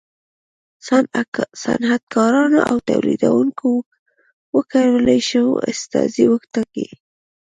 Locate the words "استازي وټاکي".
5.71-6.87